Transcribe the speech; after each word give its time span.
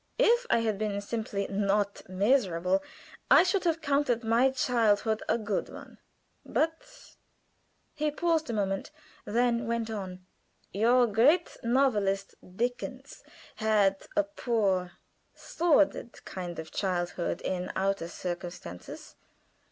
If 0.17 0.47
I 0.49 0.61
had 0.61 0.79
been 0.79 0.99
simply 0.99 1.45
not 1.47 2.09
miserable, 2.09 2.81
I 3.29 3.43
should 3.43 3.65
have 3.65 3.81
counted 3.81 4.23
my 4.23 4.49
childhood 4.49 5.21
a 5.29 5.37
good 5.37 5.69
one; 5.69 5.99
but" 6.43 6.81
He 7.93 8.09
paused 8.09 8.49
a 8.49 8.53
moment, 8.53 8.89
then 9.25 9.67
went 9.67 9.91
on: 9.91 10.25
"Your 10.73 11.05
great 11.05 11.55
novelist, 11.61 12.33
Dickens, 12.41 13.21
had 13.57 14.07
a 14.17 14.23
poor, 14.23 14.93
sordid 15.35 16.25
kind 16.25 16.57
of 16.57 16.71
childhood 16.71 17.39
in 17.41 17.71
outward 17.75 18.09
circumstances. 18.09 19.15